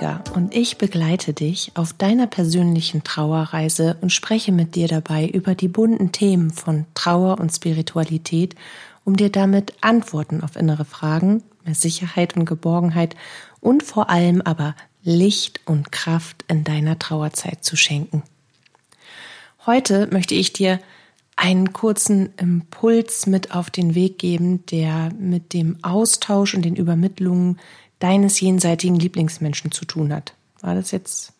[0.00, 5.54] Hüniger und ich begleite dich auf deiner persönlichen Trauerreise und spreche mit dir dabei über
[5.54, 8.54] die bunten Themen von Trauer und Spiritualität,
[9.04, 13.14] um dir damit Antworten auf innere Fragen, mehr Sicherheit und Geborgenheit
[13.60, 18.22] und vor allem aber Licht und Kraft in deiner Trauerzeit zu schenken.
[19.66, 20.80] Heute möchte ich dir
[21.36, 27.58] einen kurzen Impuls mit auf den Weg geben, der mit dem Austausch und den Übermittlungen
[28.00, 30.34] deines jenseitigen Lieblingsmenschen zu tun hat.
[30.60, 31.32] War das jetzt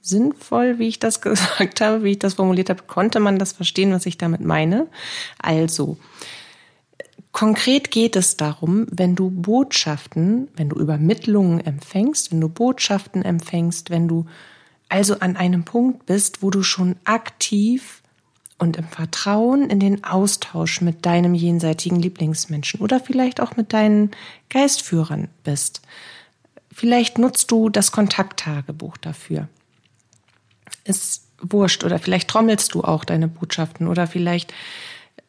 [0.00, 2.82] sinnvoll, wie ich das gesagt habe, wie ich das formuliert habe?
[2.86, 4.88] Konnte man das verstehen, was ich damit meine?
[5.38, 5.96] Also,
[7.32, 13.90] konkret geht es darum, wenn du Botschaften, wenn du Übermittlungen empfängst, wenn du Botschaften empfängst,
[13.90, 14.26] wenn du
[14.88, 17.99] also an einem Punkt bist, wo du schon aktiv
[18.60, 24.10] und im Vertrauen in den Austausch mit deinem jenseitigen Lieblingsmenschen oder vielleicht auch mit deinen
[24.50, 25.80] Geistführern bist.
[26.70, 29.48] Vielleicht nutzt du das Kontakttagebuch dafür.
[30.84, 34.52] Ist wurscht oder vielleicht trommelst du auch deine Botschaften oder vielleicht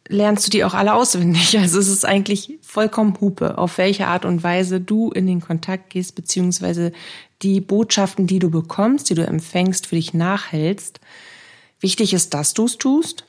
[0.10, 1.58] lernst du die auch alle auswendig.
[1.62, 5.92] Also es ist eigentlich vollkommen Hupe, auf welche Art und Weise du in den Kontakt
[5.92, 6.92] gehst, beziehungsweise
[7.44, 11.00] die Botschaften, die du bekommst, die du empfängst, für dich nachhältst
[11.82, 13.26] Wichtig ist, dass du es tust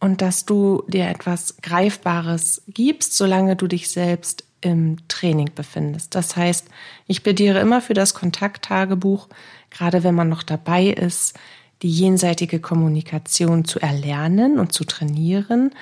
[0.00, 6.14] und dass du dir etwas Greifbares gibst, solange du dich selbst im Training befindest.
[6.14, 6.68] Das heißt,
[7.06, 9.28] ich plädiere immer für das Kontakttagebuch,
[9.70, 11.38] gerade wenn man noch dabei ist,
[11.82, 15.72] die jenseitige Kommunikation zu erlernen und zu trainieren.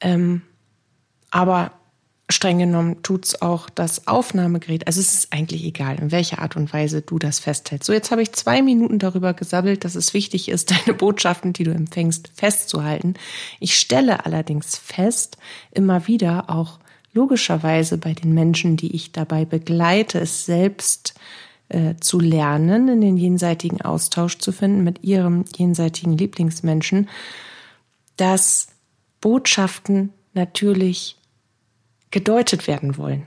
[0.00, 0.42] Ähm,
[1.30, 1.72] aber
[2.30, 4.86] streng genommen tut's auch das Aufnahmegerät.
[4.86, 7.86] Also es ist eigentlich egal, in welcher Art und Weise du das festhältst.
[7.86, 11.64] So, jetzt habe ich zwei Minuten darüber gesabbelt, dass es wichtig ist, deine Botschaften, die
[11.64, 13.14] du empfängst, festzuhalten.
[13.58, 15.38] Ich stelle allerdings fest,
[15.70, 16.78] immer wieder auch
[17.12, 21.14] logischerweise bei den Menschen, die ich dabei begleite, es selbst
[21.68, 27.08] äh, zu lernen, in den jenseitigen Austausch zu finden mit ihrem jenseitigen Lieblingsmenschen,
[28.16, 28.68] dass
[29.20, 31.16] Botschaften natürlich
[32.10, 33.24] gedeutet werden wollen.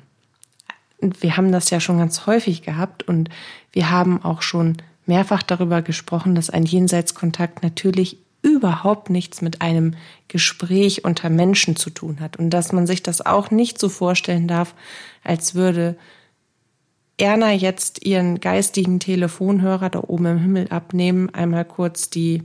[0.99, 3.29] Wir haben das ja schon ganz häufig gehabt und
[3.71, 9.95] wir haben auch schon mehrfach darüber gesprochen, dass ein Jenseitskontakt natürlich überhaupt nichts mit einem
[10.27, 14.47] Gespräch unter Menschen zu tun hat und dass man sich das auch nicht so vorstellen
[14.47, 14.75] darf,
[15.23, 15.97] als würde
[17.17, 22.44] Erna jetzt ihren geistigen Telefonhörer da oben im Himmel abnehmen, einmal kurz die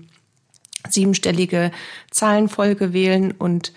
[0.88, 1.72] siebenstellige
[2.10, 3.72] Zahlenfolge wählen und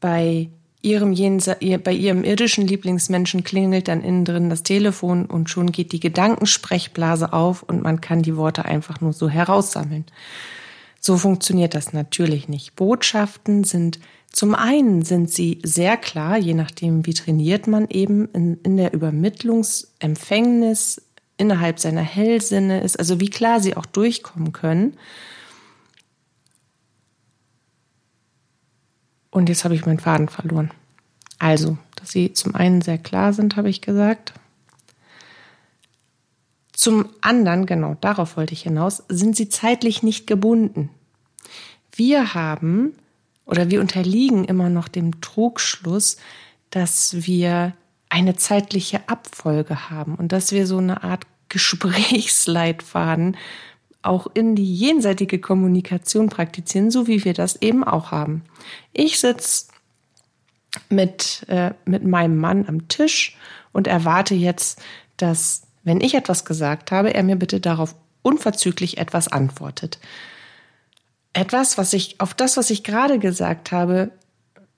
[0.00, 0.50] bei
[0.82, 5.92] ihrem Jense bei ihrem irdischen Lieblingsmenschen klingelt dann innen drin das Telefon und schon geht
[5.92, 10.04] die Gedankensprechblase auf und man kann die Worte einfach nur so heraussammeln.
[11.00, 12.76] So funktioniert das natürlich nicht.
[12.76, 13.98] Botschaften sind
[14.32, 18.94] zum einen sind sie sehr klar, je nachdem, wie trainiert man eben in, in der
[18.94, 21.02] Übermittlungsempfängnis
[21.36, 24.94] innerhalb seiner Hellsinne ist, also wie klar sie auch durchkommen können.
[29.32, 30.70] Und jetzt habe ich meinen Faden verloren.
[31.40, 34.34] Also, dass sie zum einen sehr klar sind, habe ich gesagt.
[36.72, 40.90] Zum anderen, genau darauf wollte ich hinaus, sind sie zeitlich nicht gebunden.
[41.94, 42.92] Wir haben
[43.46, 46.18] oder wir unterliegen immer noch dem Trugschluss,
[46.70, 47.72] dass wir
[48.10, 53.36] eine zeitliche Abfolge haben und dass wir so eine Art Gesprächsleitfaden
[54.02, 58.42] auch in die jenseitige Kommunikation praktizieren, so wie wir das eben auch haben.
[58.92, 59.66] Ich sitze
[60.88, 63.36] mit, äh, mit meinem Mann am Tisch
[63.72, 64.80] und erwarte jetzt,
[65.16, 69.98] dass, wenn ich etwas gesagt habe, er mir bitte darauf unverzüglich etwas antwortet.
[71.32, 74.10] Etwas, was ich auf das, was ich gerade gesagt habe,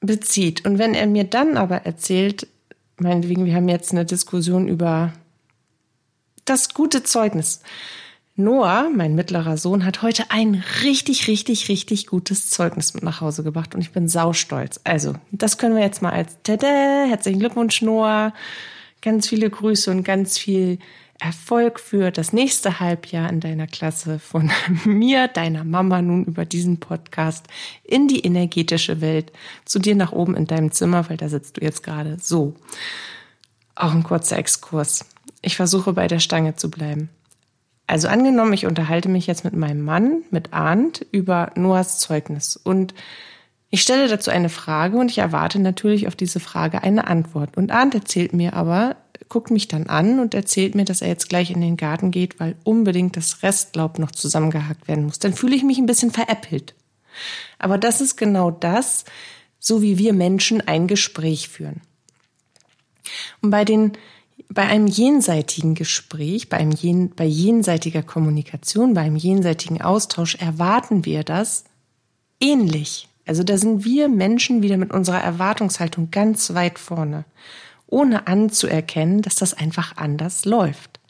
[0.00, 0.64] bezieht.
[0.64, 2.46] Und wenn er mir dann aber erzählt,
[2.96, 5.12] meinetwegen, wir haben jetzt eine Diskussion über
[6.44, 7.60] das gute Zeugnis,
[8.36, 13.44] Noah, mein mittlerer Sohn, hat heute ein richtig, richtig, richtig gutes Zeugnis mit nach Hause
[13.44, 14.81] gebracht und ich bin saustolz.
[14.82, 18.32] Also, das können wir jetzt mal als Tada, herzlichen Glückwunsch, Noah.
[19.02, 20.81] Ganz viele Grüße und ganz viel
[21.20, 24.50] Erfolg für das nächste Halbjahr in deiner Klasse von
[24.84, 27.46] mir, deiner Mama, nun über diesen Podcast
[27.84, 29.30] in die energetische Welt
[29.64, 32.56] zu dir nach oben in deinem Zimmer, weil da sitzt du jetzt gerade so.
[33.76, 35.04] Auch ein kurzer Exkurs.
[35.40, 37.10] Ich versuche bei der Stange zu bleiben.
[37.86, 42.94] Also angenommen, ich unterhalte mich jetzt mit meinem Mann, mit Arndt, über Noahs Zeugnis und
[43.75, 47.56] ich stelle dazu eine Frage und ich erwarte natürlich auf diese Frage eine Antwort.
[47.56, 48.94] Und Arndt erzählt mir aber,
[49.28, 52.38] guckt mich dann an und erzählt mir, dass er jetzt gleich in den Garten geht,
[52.38, 55.19] weil unbedingt das Restlaub noch zusammengehackt werden muss.
[55.19, 56.76] Dann fühle ich mich ein bisschen veräppelt.
[57.58, 59.06] Aber das ist genau das,
[59.58, 61.80] so wie wir Menschen ein Gespräch führen.
[63.42, 63.92] Und bei den
[64.49, 71.05] bei einem jenseitigen Gespräch, bei, einem jen, bei jenseitiger Kommunikation, bei einem jenseitigen Austausch erwarten
[71.05, 71.64] wir das
[72.41, 73.08] ähnlich.
[73.26, 77.25] Also da sind wir Menschen wieder mit unserer Erwartungshaltung ganz weit vorne,
[77.87, 81.00] ohne anzuerkennen, dass das einfach anders läuft.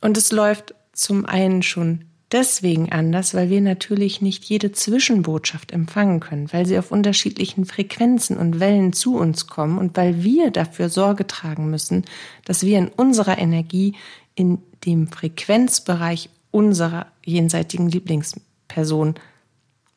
[0.00, 6.20] Und es läuft zum einen schon deswegen anders, weil wir natürlich nicht jede Zwischenbotschaft empfangen
[6.20, 10.88] können, weil sie auf unterschiedlichen Frequenzen und Wellen zu uns kommen und weil wir dafür
[10.88, 12.04] Sorge tragen müssen,
[12.44, 13.94] dass wir in unserer Energie
[14.34, 19.14] in dem Frequenzbereich unserer jenseitigen Lieblingsperson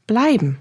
[0.07, 0.57] bleiben.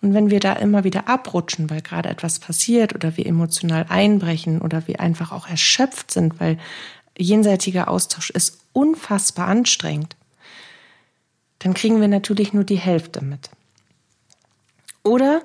[0.00, 4.60] Und wenn wir da immer wieder abrutschen, weil gerade etwas passiert oder wir emotional einbrechen
[4.60, 6.58] oder wir einfach auch erschöpft sind, weil
[7.16, 10.16] jenseitiger Austausch ist unfassbar anstrengend,
[11.62, 13.50] dann kriegen wir natürlich nur die Hälfte mit.
[15.02, 15.42] Oder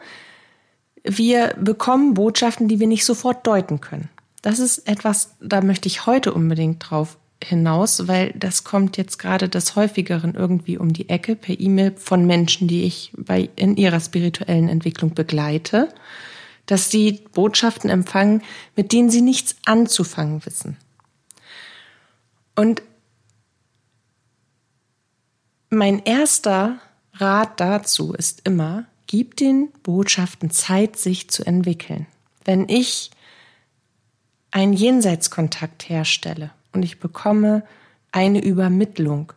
[1.04, 4.10] wir bekommen Botschaften, die wir nicht sofort deuten können.
[4.42, 9.48] Das ist etwas, da möchte ich heute unbedingt drauf hinaus, weil das kommt jetzt gerade
[9.48, 14.00] des häufigeren irgendwie um die Ecke per E-Mail von Menschen, die ich bei in ihrer
[14.00, 15.90] spirituellen Entwicklung begleite,
[16.66, 18.42] dass sie Botschaften empfangen,
[18.76, 20.78] mit denen sie nichts anzufangen wissen.
[22.56, 22.82] Und
[25.78, 26.80] mein erster
[27.14, 32.08] Rat dazu ist immer, gib den Botschaften Zeit, sich zu entwickeln.
[32.44, 33.12] Wenn ich
[34.52, 37.64] einen Jenseitskontakt herstelle und ich bekomme
[38.12, 39.34] eine Übermittlung,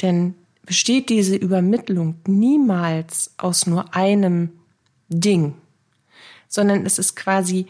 [0.00, 0.34] denn
[0.64, 4.52] besteht diese Übermittlung niemals aus nur einem
[5.08, 5.54] Ding,
[6.48, 7.66] sondern es ist quasi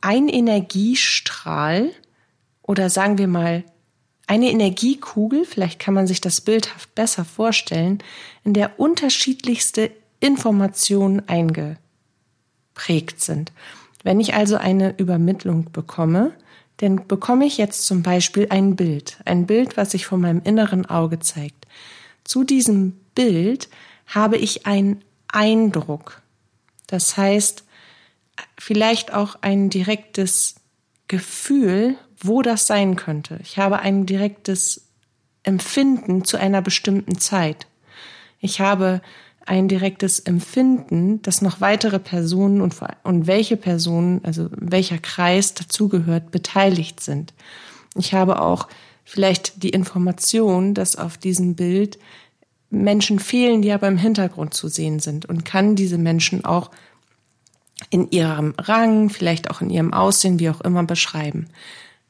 [0.00, 1.90] ein Energiestrahl
[2.62, 3.64] oder sagen wir mal
[4.26, 7.98] eine Energiekugel, vielleicht kann man sich das bildhaft besser vorstellen,
[8.42, 9.90] in der unterschiedlichste
[10.20, 13.52] Informationen eingeprägt sind.
[14.02, 16.32] Wenn ich also eine Übermittlung bekomme,
[16.78, 20.86] dann bekomme ich jetzt zum Beispiel ein Bild, ein Bild, was sich vor meinem inneren
[20.86, 21.66] Auge zeigt.
[22.24, 23.68] Zu diesem Bild
[24.06, 26.22] habe ich einen Eindruck.
[26.86, 27.64] Das heißt,
[28.58, 30.56] vielleicht auch ein direktes
[31.08, 33.38] Gefühl, wo das sein könnte.
[33.42, 34.88] Ich habe ein direktes
[35.42, 37.66] Empfinden zu einer bestimmten Zeit.
[38.40, 39.02] Ich habe
[39.46, 46.30] ein direktes Empfinden, dass noch weitere Personen und, und welche Personen, also welcher Kreis dazugehört,
[46.30, 47.34] beteiligt sind.
[47.94, 48.68] Ich habe auch
[49.04, 51.98] vielleicht die Information, dass auf diesem Bild
[52.70, 56.70] Menschen fehlen, die aber im Hintergrund zu sehen sind und kann diese Menschen auch
[57.90, 61.48] in ihrem Rang, vielleicht auch in ihrem Aussehen, wie auch immer beschreiben.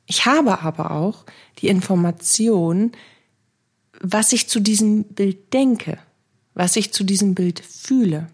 [0.06, 1.24] Ich habe aber auch
[1.58, 2.92] die Information,
[4.00, 5.98] was ich zu diesem Bild denke,
[6.54, 8.28] was ich zu diesem Bild fühle.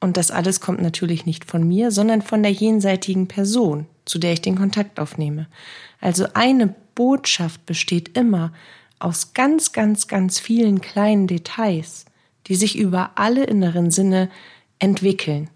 [0.00, 4.34] Und das alles kommt natürlich nicht von mir, sondern von der jenseitigen Person, zu der
[4.34, 5.48] ich den Kontakt aufnehme.
[6.00, 8.52] Also eine Botschaft besteht immer
[8.98, 12.04] aus ganz, ganz, ganz vielen kleinen Details,
[12.46, 14.28] die sich über alle inneren Sinne
[14.78, 15.48] entwickeln.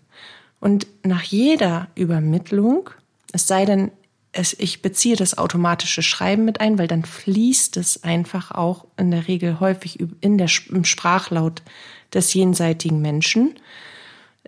[0.61, 2.91] Und nach jeder Übermittlung,
[3.33, 3.91] es sei denn,
[4.33, 9.11] es, ich beziehe das automatische Schreiben mit ein, weil dann fließt es einfach auch in
[9.11, 11.63] der Regel häufig in der, im Sprachlaut
[12.13, 13.55] des jenseitigen Menschen.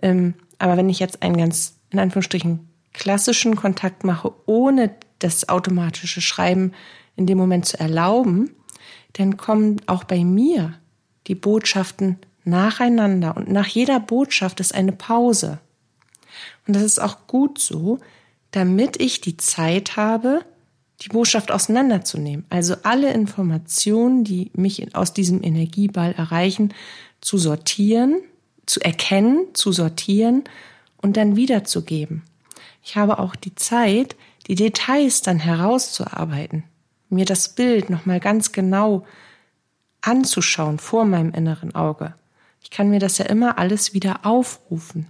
[0.01, 6.21] Ähm, aber wenn ich jetzt einen ganz, in Anführungsstrichen, klassischen Kontakt mache, ohne das automatische
[6.21, 6.73] Schreiben
[7.15, 8.51] in dem Moment zu erlauben,
[9.13, 10.73] dann kommen auch bei mir
[11.27, 15.59] die Botschaften nacheinander und nach jeder Botschaft ist eine Pause.
[16.67, 17.99] Und das ist auch gut so,
[18.51, 20.43] damit ich die Zeit habe,
[21.01, 22.45] die Botschaft auseinanderzunehmen.
[22.49, 26.73] Also alle Informationen, die mich aus diesem Energieball erreichen,
[27.21, 28.21] zu sortieren,
[28.65, 30.43] zu erkennen, zu sortieren
[31.01, 32.23] und dann wiederzugeben.
[32.83, 34.15] Ich habe auch die Zeit,
[34.47, 36.63] die Details dann herauszuarbeiten,
[37.09, 39.05] mir das Bild nochmal ganz genau
[40.01, 42.15] anzuschauen vor meinem inneren Auge.
[42.63, 45.07] Ich kann mir das ja immer alles wieder aufrufen.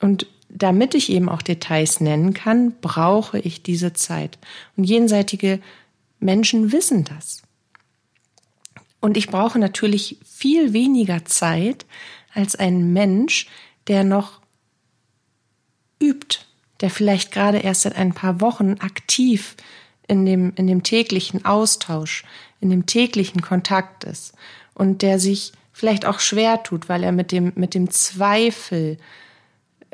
[0.00, 4.38] Und damit ich eben auch Details nennen kann, brauche ich diese Zeit.
[4.76, 5.60] Und jenseitige
[6.20, 7.42] Menschen wissen das.
[9.00, 11.86] Und ich brauche natürlich viel weniger Zeit
[12.34, 13.46] als ein Mensch,
[13.86, 14.40] der noch
[16.02, 16.40] übt,
[16.80, 19.56] der vielleicht gerade erst seit ein paar Wochen aktiv
[20.06, 22.24] in dem, in dem täglichen Austausch,
[22.60, 24.32] in dem täglichen Kontakt ist
[24.74, 28.98] und der sich vielleicht auch schwer tut, weil er mit dem, mit dem Zweifel,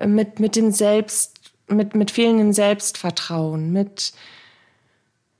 [0.05, 4.13] mit, mit dem Selbst, mit, mit fehlendem Selbstvertrauen, mit,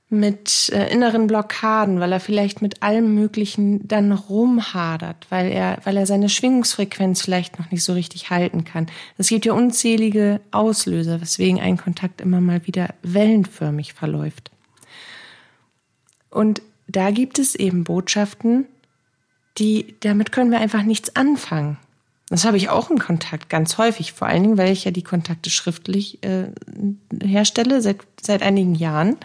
[0.09, 5.97] mit äh, inneren Blockaden, weil er vielleicht mit allem Möglichen dann rumhadert, weil er, weil
[5.97, 8.87] er seine Schwingungsfrequenz vielleicht noch nicht so richtig halten kann.
[9.17, 14.51] Es gibt ja unzählige Auslöser, weswegen ein Kontakt immer mal wieder wellenförmig verläuft.
[16.29, 18.67] Und da gibt es eben Botschaften,
[19.57, 21.77] die, damit können wir einfach nichts anfangen.
[22.29, 25.03] Das habe ich auch im Kontakt ganz häufig, vor allen Dingen, weil ich ja die
[25.03, 26.47] Kontakte schriftlich äh,
[27.23, 29.17] herstelle seit, seit einigen Jahren.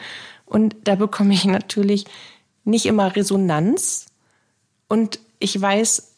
[0.45, 2.04] Und da bekomme ich natürlich
[2.64, 4.07] nicht immer Resonanz.
[4.88, 6.12] Und ich weiß,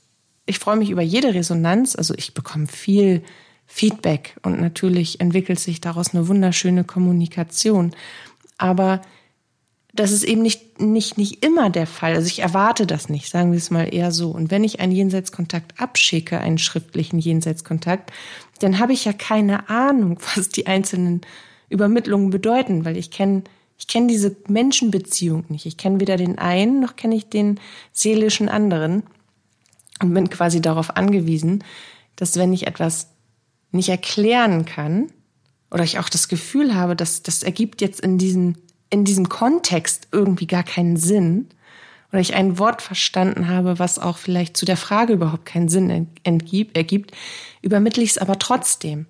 [0.47, 1.95] ich freue mich über jede Resonanz.
[1.95, 3.23] Also ich bekomme viel
[3.67, 7.95] Feedback und natürlich entwickelt sich daraus eine wunderschöne Kommunikation.
[8.59, 9.01] Aber
[9.93, 12.15] das ist eben nicht, nicht, nicht immer der Fall.
[12.15, 14.31] Also ich erwarte das nicht, sagen wir es mal eher so.
[14.31, 18.11] Und wenn ich einen Jenseitskontakt abschicke, einen schriftlichen Jenseitskontakt,
[18.61, 21.21] dann habe ich ja keine Ahnung, was die einzelnen
[21.69, 23.45] Übermittlungen bedeuten, weil ich kenne
[23.79, 25.67] ich kenne diese Menschenbeziehung nicht.
[25.67, 27.59] Ich kenne weder den einen noch kenne ich den
[27.93, 29.03] seelischen anderen
[30.01, 31.65] und bin quasi darauf angewiesen,
[32.15, 33.09] dass wenn ich etwas
[33.73, 35.11] nicht erklären kann
[35.71, 38.59] oder ich auch das Gefühl habe, dass das ergibt jetzt in diesen
[38.93, 41.49] in diesem Kontext irgendwie gar keinen Sinn
[42.11, 46.09] oder ich ein Wort verstanden habe, was auch vielleicht zu der Frage überhaupt keinen Sinn
[46.25, 47.13] ergibt,
[47.63, 49.07] übermittle ich es aber trotzdem.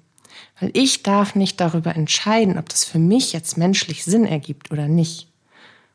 [0.61, 4.87] Weil ich darf nicht darüber entscheiden, ob das für mich jetzt menschlich Sinn ergibt oder
[4.87, 5.27] nicht.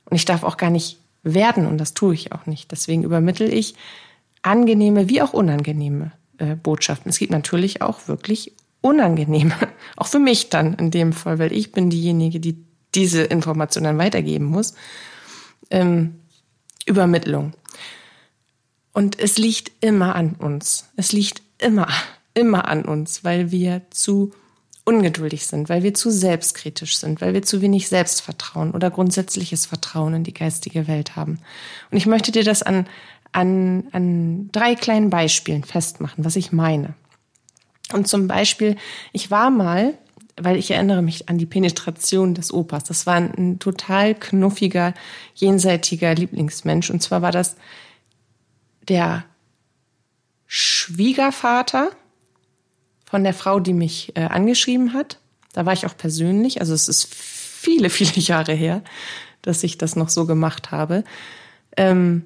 [0.03, 2.71] Und ich darf auch gar nicht werden und das tue ich auch nicht.
[2.71, 3.75] Deswegen übermittle ich
[4.41, 7.09] angenehme wie auch unangenehme äh, Botschaften.
[7.09, 8.51] Es gibt natürlich auch wirklich
[8.81, 9.55] unangenehme,
[9.95, 12.66] auch für mich dann in dem Fall, weil ich bin diejenige, die
[12.97, 14.73] diese Information dann weitergeben muss.
[15.69, 16.15] Ähm,
[16.85, 17.53] Übermittlung.
[18.91, 20.89] Und es liegt immer an uns.
[20.95, 21.87] Es liegt immer,
[22.33, 24.31] immer an uns, weil wir zu
[24.85, 30.13] ungeduldig sind, weil wir zu selbstkritisch sind, weil wir zu wenig Selbstvertrauen oder grundsätzliches Vertrauen
[30.15, 31.39] in die geistige Welt haben.
[31.91, 32.87] Und ich möchte dir das an,
[33.33, 36.95] an, an drei kleinen Beispielen festmachen, was ich meine.
[37.93, 38.77] Und zum Beispiel,
[39.11, 39.97] ich war mal
[40.39, 42.83] weil ich erinnere mich an die Penetration des Opas.
[42.83, 44.93] Das war ein, ein total knuffiger,
[45.33, 46.89] jenseitiger Lieblingsmensch.
[46.89, 47.55] Und zwar war das
[48.87, 49.25] der
[50.45, 51.89] Schwiegervater
[53.05, 55.19] von der Frau, die mich äh, angeschrieben hat.
[55.53, 56.61] Da war ich auch persönlich.
[56.61, 58.83] Also es ist viele, viele Jahre her,
[59.41, 61.03] dass ich das noch so gemacht habe.
[61.75, 62.25] Ähm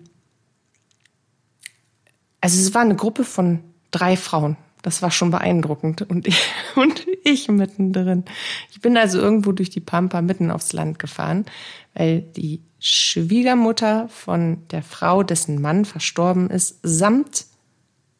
[2.41, 4.57] also es war eine Gruppe von drei Frauen.
[4.81, 6.01] Das war schon beeindruckend.
[6.03, 6.41] Und ich,
[6.75, 8.25] und ich mittendrin.
[8.71, 11.45] Ich bin also irgendwo durch die Pampa mitten aufs Land gefahren,
[11.93, 17.45] weil die Schwiegermutter von der Frau, dessen Mann verstorben ist, samt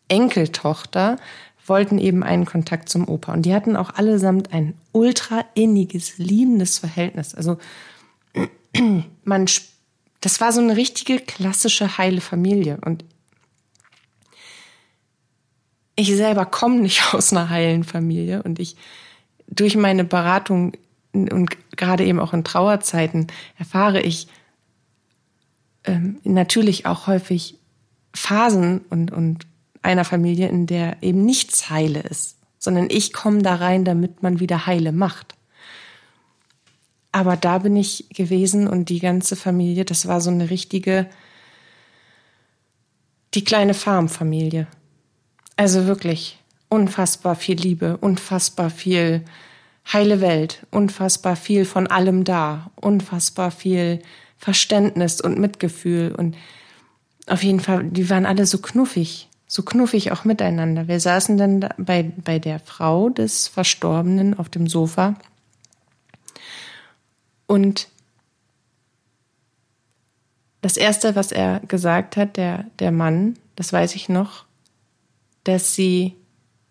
[0.08, 1.18] Enkeltochter
[1.66, 3.34] wollten eben einen Kontakt zum Opa.
[3.34, 7.34] Und die hatten auch allesamt ein ultra inniges, liebendes Verhältnis.
[7.34, 7.58] Also
[9.24, 9.46] man,
[10.20, 12.78] das war so eine richtige klassische heile Familie.
[12.84, 13.06] Und
[15.96, 18.76] ich selber komme nicht aus einer heilen Familie und ich
[19.48, 20.74] durch meine Beratung
[21.14, 24.28] und gerade eben auch in Trauerzeiten erfahre ich
[25.84, 27.58] ähm, natürlich auch häufig
[28.14, 29.46] Phasen und, und
[29.82, 34.40] einer Familie, in der eben nichts heile ist, sondern ich komme da rein, damit man
[34.40, 35.36] wieder heile macht.
[37.12, 41.10] Aber da bin ich gewesen und die ganze Familie, das war so eine richtige,
[43.34, 44.68] die kleine Farmfamilie.
[45.56, 46.40] Also wirklich
[46.70, 49.24] unfassbar viel Liebe, unfassbar viel
[49.92, 54.02] heile Welt, unfassbar viel von allem da, unfassbar viel
[54.38, 56.36] Verständnis und Mitgefühl und
[57.28, 60.88] auf jeden Fall, die waren alle so knuffig, so knuffig auch miteinander.
[60.88, 65.16] Wir saßen dann bei, bei der Frau des Verstorbenen auf dem Sofa
[67.46, 67.90] und
[70.62, 74.46] das erste, was er gesagt hat, der, der Mann, das weiß ich noch,
[75.44, 76.16] dass sie,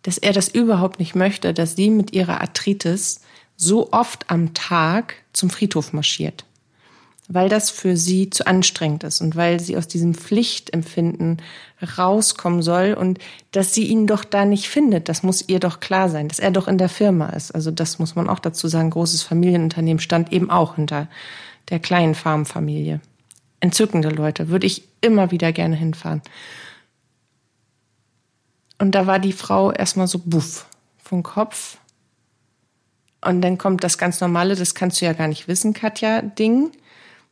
[0.02, 3.20] dass er das überhaupt nicht möchte, dass sie mit ihrer Arthritis
[3.56, 6.44] so oft am Tag zum Friedhof marschiert.
[7.28, 11.40] Weil das für sie zu anstrengend ist und weil sie aus diesem Pflichtempfinden
[11.96, 13.18] rauskommen soll und
[13.52, 15.08] dass sie ihn doch da nicht findet.
[15.08, 17.54] Das muss ihr doch klar sein, dass er doch in der Firma ist.
[17.54, 18.90] Also das muss man auch dazu sagen.
[18.90, 21.06] Großes Familienunternehmen stand eben auch hinter
[21.68, 23.00] der kleinen Farmfamilie.
[23.60, 26.22] Entzückende Leute, würde ich immer wieder gerne hinfahren.
[28.80, 31.76] Und da war die Frau erstmal so buff vom Kopf.
[33.22, 36.72] Und dann kommt das ganz normale, das kannst du ja gar nicht wissen, Katja, Ding.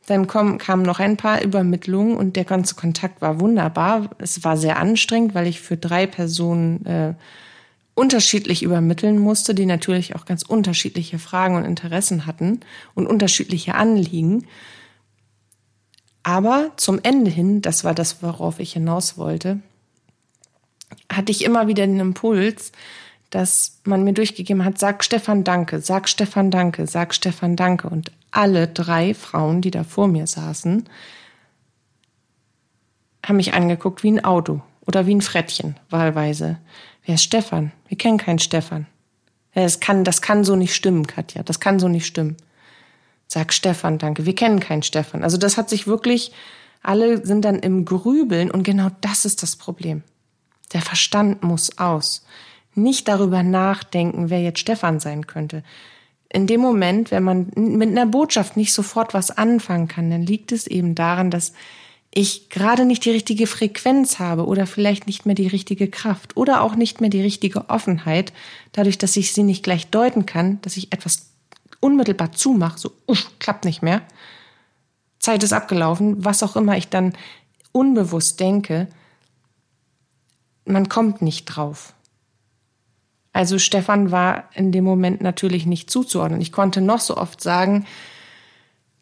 [0.05, 4.11] Dann kom kamen noch ein paar Übermittlungen und der ganze Kontakt war wunderbar.
[4.19, 7.15] Es war sehr anstrengend, weil ich für drei Personen äh,
[7.95, 12.59] unterschiedlich übermitteln musste, die natürlich auch ganz unterschiedliche Fragen und Interessen hatten
[12.93, 14.45] und unterschiedliche Anliegen.
[16.21, 19.61] Aber zum Ende hin, das war das, worauf ich hinaus wollte,
[21.11, 22.71] hatte ich immer wieder den Impuls,
[23.29, 27.89] dass man mir durchgegeben hat, sag Stefan Danke, sag Stefan Danke, sag Stefan Danke.
[27.89, 30.87] Und alle drei Frauen, die da vor mir saßen,
[33.25, 36.57] haben mich angeguckt wie ein Auto oder wie ein Frettchen, wahlweise.
[37.05, 37.71] Wer ist Stefan?
[37.87, 38.87] Wir kennen keinen Stefan.
[39.53, 41.43] Das kann, das kann so nicht stimmen, Katja.
[41.43, 42.37] Das kann so nicht stimmen.
[43.27, 44.25] Sag Stefan, danke.
[44.25, 45.23] Wir kennen keinen Stefan.
[45.23, 46.31] Also das hat sich wirklich,
[46.81, 50.03] alle sind dann im Grübeln und genau das ist das Problem.
[50.73, 52.25] Der Verstand muss aus.
[52.75, 55.63] Nicht darüber nachdenken, wer jetzt Stefan sein könnte.
[56.31, 60.51] In dem Moment, wenn man mit einer Botschaft nicht sofort was anfangen kann, dann liegt
[60.51, 61.53] es eben daran, dass
[62.11, 66.61] ich gerade nicht die richtige Frequenz habe oder vielleicht nicht mehr die richtige Kraft oder
[66.61, 68.33] auch nicht mehr die richtige Offenheit,
[68.71, 71.29] dadurch, dass ich sie nicht gleich deuten kann, dass ich etwas
[71.79, 74.01] unmittelbar zumache, so, uff, klappt nicht mehr.
[75.19, 77.13] Zeit ist abgelaufen, was auch immer ich dann
[77.71, 78.87] unbewusst denke,
[80.69, 81.93] man kommt nicht drauf.
[83.33, 86.41] Also Stefan war in dem Moment natürlich nicht zuzuordnen.
[86.41, 87.85] Ich konnte noch so oft sagen,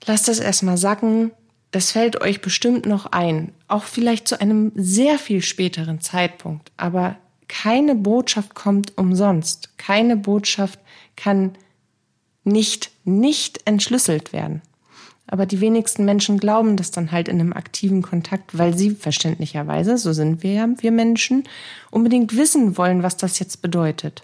[0.06, 1.32] lasst das erstmal sacken,
[1.72, 7.18] das fällt euch bestimmt noch ein, auch vielleicht zu einem sehr viel späteren Zeitpunkt, aber
[7.48, 9.78] keine Botschaft kommt umsonst.
[9.78, 10.80] Keine Botschaft
[11.16, 11.54] kann
[12.44, 14.62] nicht, nicht entschlüsselt werden.
[15.28, 19.98] Aber die wenigsten Menschen glauben das dann halt in einem aktiven Kontakt, weil sie verständlicherweise,
[19.98, 21.44] so sind wir ja, wir Menschen,
[21.92, 24.24] unbedingt wissen wollen, was das jetzt bedeutet.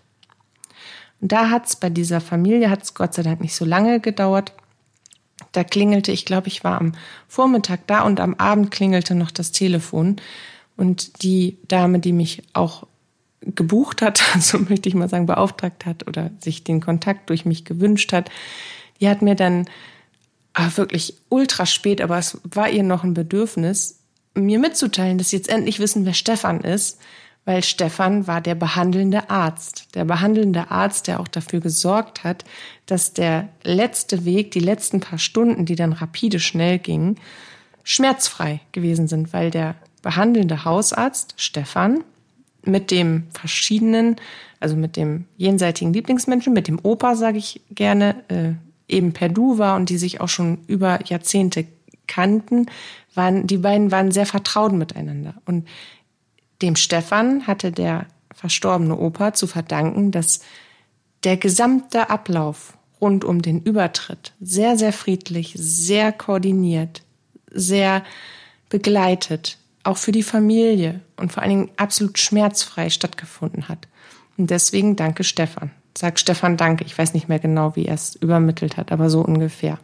[1.19, 4.53] Und da hat's bei dieser Familie, hat's Gott sei Dank nicht so lange gedauert.
[5.51, 6.93] Da klingelte, ich glaube, ich war am
[7.27, 10.17] Vormittag da und am Abend klingelte noch das Telefon.
[10.77, 12.87] Und die Dame, die mich auch
[13.41, 17.65] gebucht hat, so möchte ich mal sagen, beauftragt hat oder sich den Kontakt durch mich
[17.65, 18.29] gewünscht hat,
[19.01, 19.65] die hat mir dann
[20.53, 23.99] ah, wirklich ultra spät, aber es war ihr noch ein Bedürfnis,
[24.35, 26.99] mir mitzuteilen, dass sie jetzt endlich wissen, wer Stefan ist,
[27.45, 29.95] weil Stefan war der behandelnde Arzt.
[29.95, 32.45] Der behandelnde Arzt, der auch dafür gesorgt hat,
[32.85, 37.19] dass der letzte Weg, die letzten paar Stunden, die dann rapide schnell gingen,
[37.83, 42.03] schmerzfrei gewesen sind, weil der behandelnde Hausarzt Stefan
[42.65, 44.15] mit dem verschiedenen,
[44.61, 48.53] also mit dem jenseitigen Lieblingsmenschen, mit dem Opa, sage ich gerne, äh,
[48.87, 51.65] eben per Du war und die sich auch schon über Jahrzehnte
[52.07, 52.67] kannten,
[53.13, 55.35] waren, die beiden waren sehr vertraut miteinander.
[55.45, 55.67] Und
[56.61, 60.41] dem Stefan hatte der verstorbene Opa zu verdanken, dass
[61.23, 67.03] der gesamte Ablauf rund um den Übertritt sehr, sehr friedlich, sehr koordiniert,
[67.51, 68.03] sehr
[68.69, 73.87] begleitet, auch für die Familie und vor allen Dingen absolut schmerzfrei stattgefunden hat.
[74.37, 75.71] Und deswegen danke Stefan.
[75.97, 76.85] Sag Stefan danke.
[76.85, 79.79] Ich weiß nicht mehr genau, wie er es übermittelt hat, aber so ungefähr.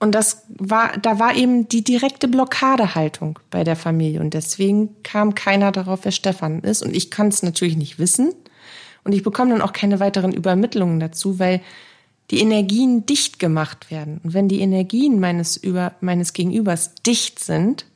[0.00, 4.20] Und das war, da war eben die direkte Blockadehaltung bei der Familie.
[4.20, 6.82] Und deswegen kam keiner darauf, wer Stefan ist.
[6.82, 8.34] Und ich kann es natürlich nicht wissen.
[9.04, 11.60] Und ich bekomme dann auch keine weiteren Übermittlungen dazu, weil
[12.30, 14.20] die Energien dicht gemacht werden.
[14.24, 17.86] Und wenn die Energien meines, über, meines Gegenübers dicht sind,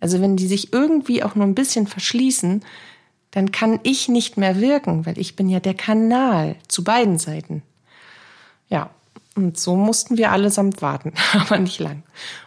[0.00, 2.62] also wenn die sich irgendwie auch nur ein bisschen verschließen,
[3.38, 7.62] dann kann ich nicht mehr wirken, weil ich bin ja der Kanal zu beiden Seiten.
[8.68, 8.90] Ja,
[9.36, 12.02] und so mussten wir allesamt warten, aber nicht lang.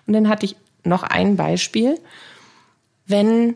[0.06, 1.97] Und dann hatte ich noch ein Beispiel,
[3.06, 3.56] wenn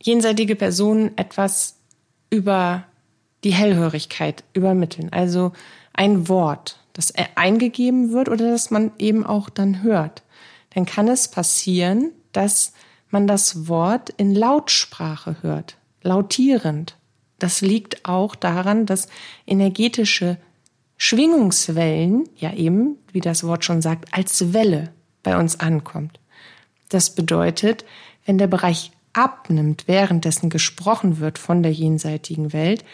[0.00, 1.74] jenseitige Personen etwas
[2.30, 2.84] über
[3.42, 5.50] die Hellhörigkeit übermitteln, also
[5.92, 10.22] ein Wort, das eingegeben wird oder das man eben auch dann hört,
[10.70, 12.74] dann kann es passieren, dass
[13.10, 16.96] man das Wort in Lautsprache hört, lautierend.
[17.38, 19.08] Das liegt auch daran, dass
[19.46, 20.38] energetische
[20.96, 26.18] Schwingungswellen, ja eben, wie das Wort schon sagt, als Welle bei uns ankommt.
[26.88, 27.84] Das bedeutet,
[28.26, 32.84] wenn der Bereich abnimmt, währenddessen gesprochen wird von der jenseitigen Welt,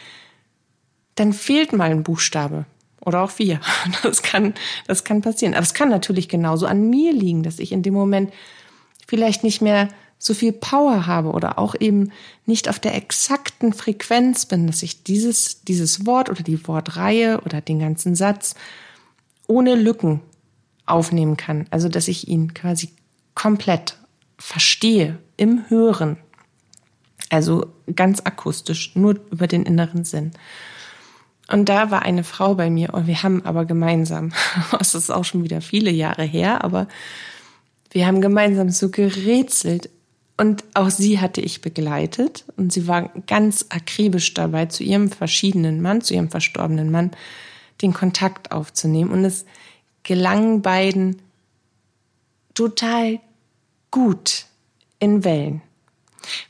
[1.14, 2.66] dann fehlt mal ein Buchstabe
[3.04, 3.60] oder auch vier.
[4.02, 4.54] Das kann,
[4.86, 5.54] das kann passieren.
[5.54, 8.32] Aber es kann natürlich genauso an mir liegen, dass ich in dem Moment
[9.06, 9.88] vielleicht nicht mehr
[10.24, 12.10] so viel Power habe oder auch eben
[12.46, 17.60] nicht auf der exakten Frequenz bin, dass ich dieses, dieses Wort oder die Wortreihe oder
[17.60, 18.54] den ganzen Satz
[19.46, 20.22] ohne Lücken
[20.86, 21.66] aufnehmen kann.
[21.70, 22.88] Also, dass ich ihn quasi
[23.34, 23.98] komplett
[24.38, 26.16] verstehe im Hören.
[27.28, 30.30] Also ganz akustisch, nur über den inneren Sinn.
[31.48, 34.32] Und da war eine Frau bei mir und wir haben aber gemeinsam,
[34.78, 36.88] das ist auch schon wieder viele Jahre her, aber
[37.90, 39.90] wir haben gemeinsam so gerätselt.
[40.36, 45.80] Und auch sie hatte ich begleitet und sie war ganz akribisch dabei, zu ihrem verschiedenen
[45.80, 47.12] Mann, zu ihrem verstorbenen Mann,
[47.82, 49.12] den Kontakt aufzunehmen.
[49.12, 49.44] Und es
[50.02, 51.22] gelang beiden
[52.54, 53.20] total
[53.92, 54.46] gut
[54.98, 55.62] in Wellen.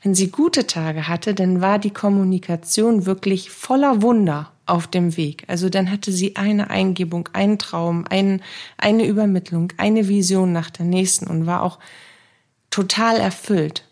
[0.03, 5.45] Wenn sie gute Tage hatte, dann war die Kommunikation wirklich voller Wunder auf dem Weg.
[5.47, 8.41] Also dann hatte sie eine Eingebung, einen Traum, ein,
[8.79, 11.79] eine Übermittlung, eine Vision nach der nächsten und war auch
[12.75, 13.85] total erfüllt.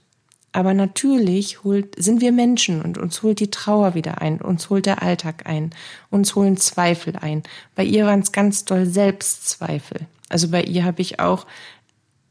[0.50, 4.86] Aber natürlich holt, sind wir Menschen und uns holt die Trauer wieder ein, uns holt
[4.86, 5.70] der Alltag ein,
[6.10, 7.44] uns holen Zweifel ein.
[7.76, 10.00] Bei ihr waren es ganz doll Selbstzweifel.
[10.28, 11.46] Also bei ihr habe ich auch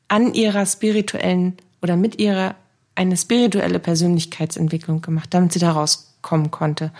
[0.10, 2.56] an ihrer spirituellen oder mit ihrer
[2.96, 6.92] eine spirituelle Persönlichkeitsentwicklung gemacht, damit sie da rauskommen konnte.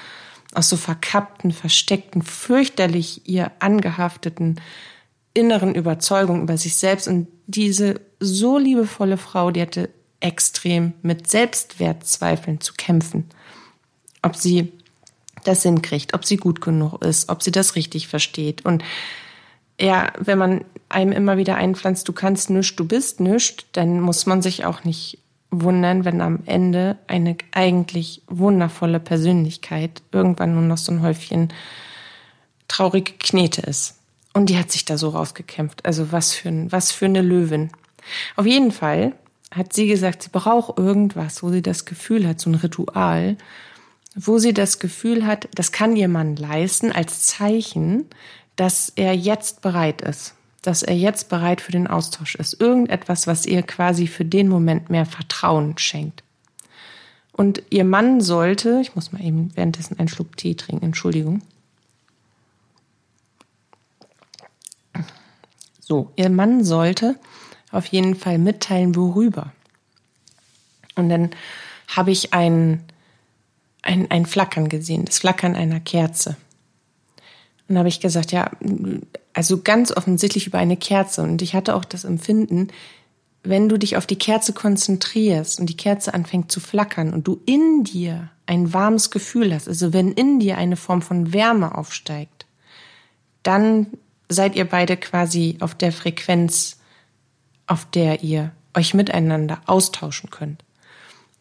[0.54, 4.62] Aus so verkappten, versteckten, fürchterlich ihr angehafteten
[5.34, 7.08] inneren Überzeugungen über sich selbst.
[7.08, 13.26] Und diese so liebevolle Frau, die hatte extrem mit Selbstwertzweifeln zu kämpfen.
[14.22, 14.72] Ob sie
[15.44, 18.64] das hinkriegt, ob sie gut genug ist, ob sie das richtig versteht.
[18.66, 18.84] Und
[19.80, 24.26] ja, wenn man einem immer wieder einpflanzt, du kannst nichts, du bist nichts, dann muss
[24.26, 25.18] man sich auch nicht
[25.50, 31.50] wundern, wenn am Ende eine eigentlich wundervolle Persönlichkeit irgendwann nur noch so ein Häufchen
[32.68, 34.01] traurige Knete ist.
[34.34, 35.86] Und die hat sich da so rausgekämpft.
[35.86, 37.72] Also was für, ein, was für eine Löwin.
[38.36, 39.14] Auf jeden Fall
[39.52, 43.38] hat sie gesagt, sie braucht irgendwas, wo sie das Gefühl hat, so ein Ritual,
[44.16, 48.06] wo sie das Gefühl hat, das kann ihr Mann leisten als Zeichen,
[48.56, 52.60] dass er jetzt bereit ist dass er jetzt bereit für den Austausch ist.
[52.60, 56.24] Irgendetwas, was ihr quasi für den Moment mehr Vertrauen schenkt.
[57.32, 61.42] Und ihr Mann sollte, ich muss mal eben währenddessen einen Schluck Tee trinken, Entschuldigung.
[65.92, 67.18] So, ihr Mann sollte
[67.70, 69.52] auf jeden Fall mitteilen, worüber.
[70.96, 71.32] Und dann
[71.90, 72.82] habe ich ein,
[73.82, 76.38] ein, ein Flackern gesehen, das Flackern einer Kerze.
[77.68, 78.52] Und habe ich gesagt, ja,
[79.34, 81.24] also ganz offensichtlich über eine Kerze.
[81.24, 82.70] Und ich hatte auch das Empfinden,
[83.44, 87.42] wenn du dich auf die Kerze konzentrierst und die Kerze anfängt zu flackern und du
[87.46, 92.46] in dir ein warmes Gefühl hast, also wenn in dir eine Form von Wärme aufsteigt,
[93.44, 93.88] dann
[94.32, 96.78] seid ihr beide quasi auf der Frequenz,
[97.68, 100.64] auf der ihr euch miteinander austauschen könnt.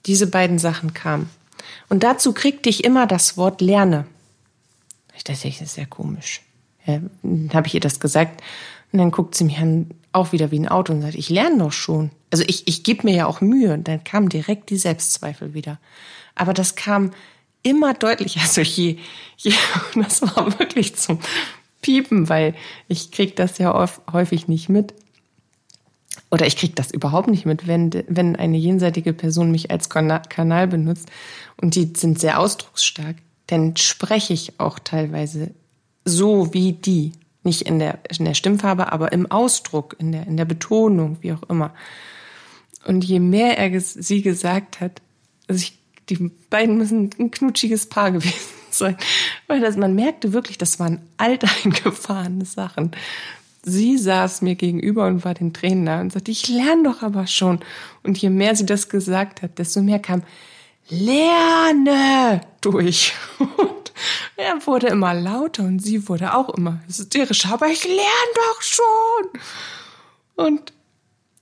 [0.07, 1.31] Diese beiden Sachen kamen.
[1.89, 4.07] Und dazu kriegte ich immer das Wort lerne.
[5.17, 6.43] Ich dachte, das ist sehr komisch.
[6.87, 8.43] Ja, dann habe ich ihr das gesagt
[8.93, 11.59] und dann guckt sie mich an, auch wieder wie ein Auto und sagt, ich lerne
[11.59, 12.11] doch schon.
[12.31, 13.73] Also ich, ich gebe mir ja auch Mühe.
[13.75, 15.79] Und dann kamen direkt die Selbstzweifel wieder.
[16.35, 17.13] Aber das kam
[17.63, 18.41] immer deutlicher.
[18.41, 18.99] Also je,
[19.37, 19.53] je
[19.95, 21.21] das war wirklich zum
[21.83, 22.55] Piepen, weil
[22.89, 24.95] ich krieg das ja oft, häufig nicht mit.
[26.31, 30.69] Oder ich krieg das überhaupt nicht mit, wenn, wenn eine jenseitige Person mich als Kanal
[30.69, 31.09] benutzt.
[31.61, 33.17] Und die sind sehr ausdrucksstark
[33.51, 35.51] dann spreche ich auch teilweise
[36.05, 37.13] so wie die.
[37.43, 41.33] Nicht in der, in der Stimmfarbe, aber im Ausdruck, in der, in der Betonung, wie
[41.33, 41.73] auch immer.
[42.85, 45.01] Und je mehr er sie gesagt hat,
[45.49, 45.79] also ich,
[46.11, 48.97] die beiden müssen ein knutschiges Paar gewesen sein,
[49.47, 52.93] weil das, man merkte wirklich, das waren alteingefahrene Sachen.
[53.63, 57.27] Sie saß mir gegenüber und war den Tränen nah und sagte, ich lerne doch aber
[57.27, 57.61] schon.
[58.03, 60.23] Und je mehr sie das gesagt hat, desto mehr kam,
[60.89, 63.13] lerne durch.
[63.39, 63.93] Und
[64.37, 68.01] er wurde immer lauter und sie wurde auch immer hysterischer, aber ich lerne
[68.35, 69.41] doch schon.
[70.37, 70.73] Und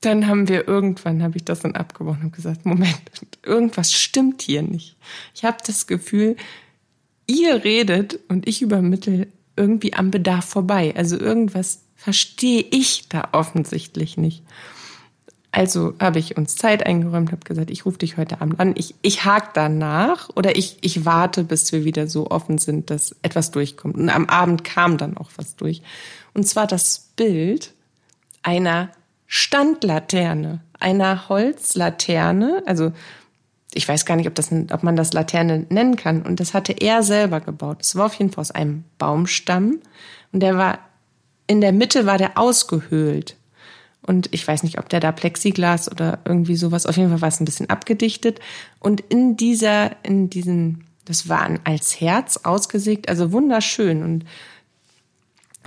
[0.00, 3.00] dann haben wir irgendwann, habe ich das dann abgebrochen und gesagt, Moment,
[3.44, 4.96] irgendwas stimmt hier nicht.
[5.34, 6.36] Ich habe das Gefühl,
[7.28, 10.94] ihr redet und ich übermittel irgendwie am Bedarf vorbei.
[10.96, 14.42] Also irgendwas verstehe ich da offensichtlich nicht.
[15.50, 18.74] Also habe ich uns Zeit eingeräumt, habe gesagt, ich rufe dich heute Abend an.
[18.76, 23.16] Ich, ich hake danach oder ich, ich warte, bis wir wieder so offen sind, dass
[23.22, 23.96] etwas durchkommt.
[23.96, 25.82] Und am Abend kam dann auch was durch.
[26.34, 27.72] Und zwar das Bild
[28.42, 28.90] einer
[29.26, 32.62] Standlaterne, einer Holzlaterne.
[32.66, 32.92] Also
[33.74, 36.22] ich weiß gar nicht, ob, das, ob man das Laterne nennen kann.
[36.22, 37.78] Und das hatte er selber gebaut.
[37.80, 39.80] Es war auf jeden Fall aus einem Baumstamm.
[40.32, 40.78] Und der war,
[41.46, 43.36] in der Mitte war der ausgehöhlt.
[44.02, 47.28] Und ich weiß nicht, ob der da Plexiglas oder irgendwie sowas, auf jeden Fall war
[47.28, 48.40] es ein bisschen abgedichtet.
[48.80, 54.02] Und in dieser, in diesen, das war als Herz ausgesägt, also wunderschön.
[54.02, 54.24] Und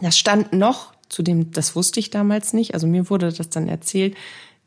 [0.02, 3.68] das stand noch, zu dem, das wusste ich damals nicht, also mir wurde das dann
[3.68, 4.16] erzählt,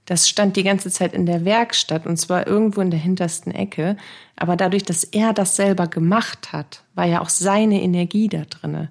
[0.07, 3.97] das stand die ganze Zeit in der Werkstatt und zwar irgendwo in der hintersten Ecke.
[4.37, 8.91] Aber dadurch, dass er das selber gemacht hat, war ja auch seine Energie da drinne.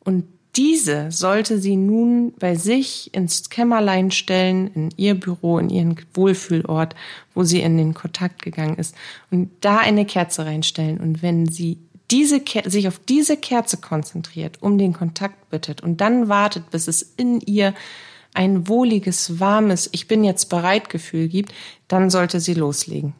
[0.00, 5.96] Und diese sollte sie nun bei sich ins Kämmerlein stellen, in ihr Büro, in ihren
[6.12, 6.94] Wohlfühlort,
[7.34, 8.94] wo sie in den Kontakt gegangen ist,
[9.30, 11.00] und da eine Kerze reinstellen.
[11.00, 11.78] Und wenn sie
[12.10, 17.00] diese, sich auf diese Kerze konzentriert, um den Kontakt bittet und dann wartet, bis es
[17.16, 17.72] in ihr
[18.34, 21.52] ein wohliges, warmes, ich bin jetzt bereit Gefühl gibt,
[21.88, 23.14] dann sollte sie loslegen.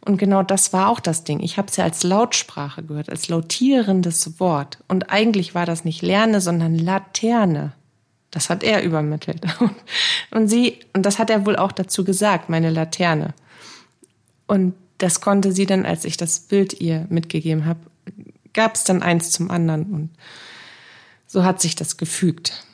[0.00, 1.40] Und genau das war auch das Ding.
[1.40, 4.78] Ich habe es ja als Lautsprache gehört, als lautierendes Wort.
[4.86, 7.72] Und eigentlich war das nicht Lerne, sondern Laterne.
[8.30, 9.42] Das hat er übermittelt.
[10.30, 13.32] Und sie, und das hat er wohl auch dazu gesagt, meine Laterne.
[14.48, 17.78] Und das konnte sie dann, als ich das Bild ihr mitgegeben habe,
[18.52, 19.84] gab es dann eins zum anderen.
[19.94, 20.10] Und
[21.26, 22.64] so hat sich das gefügt.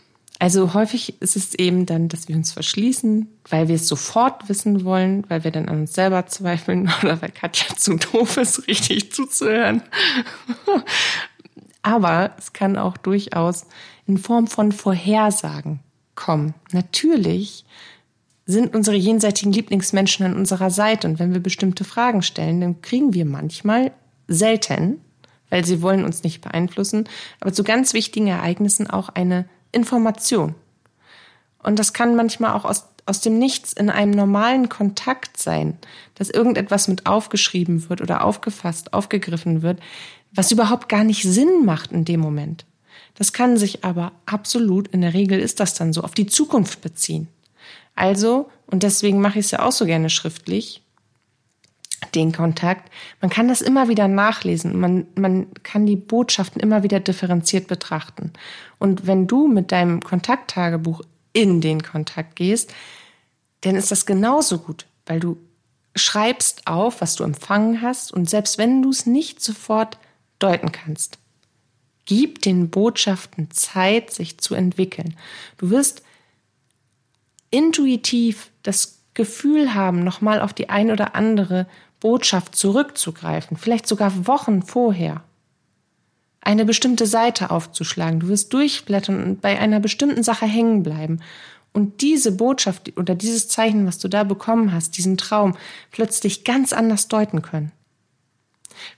[0.41, 4.85] Also häufig ist es eben dann, dass wir uns verschließen, weil wir es sofort wissen
[4.87, 9.13] wollen, weil wir dann an uns selber zweifeln oder weil Katja zu doof ist, richtig
[9.13, 9.83] zuzuhören.
[11.83, 13.67] Aber es kann auch durchaus
[14.07, 15.81] in Form von Vorhersagen
[16.15, 16.55] kommen.
[16.73, 17.67] Natürlich
[18.47, 23.13] sind unsere jenseitigen Lieblingsmenschen an unserer Seite und wenn wir bestimmte Fragen stellen, dann kriegen
[23.13, 23.93] wir manchmal
[24.27, 25.03] selten,
[25.51, 30.55] weil sie wollen uns nicht beeinflussen, aber zu ganz wichtigen Ereignissen auch eine Information.
[31.63, 35.79] Und das kann manchmal auch aus, aus dem Nichts in einem normalen Kontakt sein,
[36.15, 39.81] dass irgendetwas mit aufgeschrieben wird oder aufgefasst, aufgegriffen wird,
[40.33, 42.65] was überhaupt gar nicht Sinn macht in dem Moment.
[43.15, 46.81] Das kann sich aber absolut, in der Regel ist das dann so, auf die Zukunft
[46.81, 47.29] beziehen.
[47.95, 50.83] Also, und deswegen mache ich es ja auch so gerne schriftlich,
[52.15, 52.91] den Kontakt.
[53.21, 54.79] Man kann das immer wieder nachlesen.
[54.79, 58.33] Man, man kann die Botschaften immer wieder differenziert betrachten.
[58.79, 62.73] Und wenn du mit deinem Kontakttagebuch in den Kontakt gehst,
[63.61, 65.37] dann ist das genauso gut, weil du
[65.95, 69.99] schreibst auf, was du empfangen hast und selbst wenn du es nicht sofort
[70.39, 71.19] deuten kannst,
[72.07, 75.17] gib den Botschaften Zeit, sich zu entwickeln.
[75.59, 76.03] Du wirst
[77.51, 81.67] intuitiv das Gefühl haben, nochmal auf die ein oder andere
[82.01, 85.23] Botschaft zurückzugreifen, vielleicht sogar Wochen vorher,
[86.41, 88.21] eine bestimmte Seite aufzuschlagen.
[88.21, 91.21] Du wirst durchblättern und bei einer bestimmten Sache hängen bleiben.
[91.73, 95.57] Und diese Botschaft oder dieses Zeichen, was du da bekommen hast, diesen Traum,
[95.91, 97.73] plötzlich ganz anders deuten können.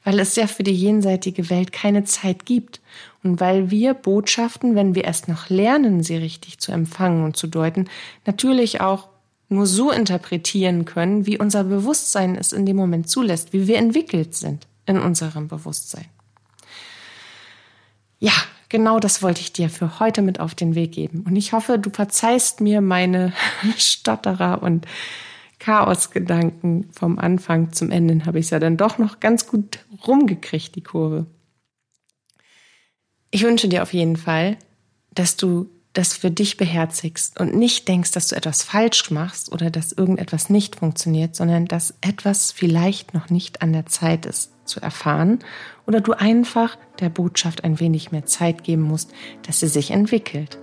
[0.05, 2.81] Weil es ja für die jenseitige Welt keine Zeit gibt.
[3.25, 7.49] Und weil wir Botschaften, wenn wir erst noch lernen, sie richtig zu empfangen und zu
[7.49, 7.89] deuten,
[8.25, 9.09] natürlich auch
[9.53, 14.35] nur so interpretieren können, wie unser Bewusstsein es in dem Moment zulässt, wie wir entwickelt
[14.35, 16.07] sind in unserem Bewusstsein.
[18.19, 18.33] Ja,
[18.69, 21.25] genau das wollte ich dir für heute mit auf den Weg geben.
[21.27, 23.33] Und ich hoffe, du verzeihst mir meine
[23.77, 24.87] Stotterer und
[25.59, 28.25] Chaosgedanken vom Anfang zum Ende.
[28.27, 31.27] Habe ich es ja dann doch noch ganz gut rumgekriegt, die Kurve.
[33.31, 34.57] Ich wünsche dir auf jeden Fall,
[35.15, 39.71] dass du das für dich beherzigst und nicht denkst, dass du etwas falsch machst oder
[39.71, 44.81] dass irgendetwas nicht funktioniert, sondern dass etwas vielleicht noch nicht an der Zeit ist zu
[44.81, 45.41] erfahren
[45.87, 49.11] oder du einfach der Botschaft ein wenig mehr Zeit geben musst,
[49.47, 50.59] dass sie sich entwickelt,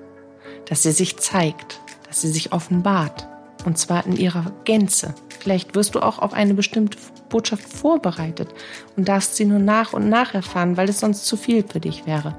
[0.66, 3.28] dass sie sich zeigt, dass sie sich offenbart
[3.66, 5.14] und zwar in ihrer Gänze.
[5.40, 6.98] Vielleicht wirst du auch auf eine bestimmte
[7.30, 8.50] Botschaft vorbereitet
[8.96, 12.08] und darfst sie nur nach und nach erfahren, weil es sonst zu viel für dich
[12.08, 12.36] wäre.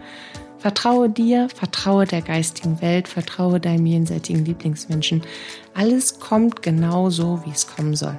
[0.61, 5.23] Vertraue dir, vertraue der geistigen Welt, vertraue deinem jenseitigen Lieblingsmenschen.
[5.73, 8.19] Alles kommt genau so, wie es kommen soll.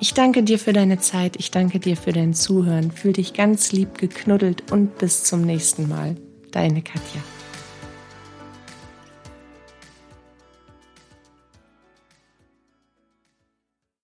[0.00, 2.90] Ich danke dir für deine Zeit, ich danke dir für dein Zuhören.
[2.90, 6.16] Fühl dich ganz lieb geknuddelt und bis zum nächsten Mal.
[6.50, 7.22] Deine Katja.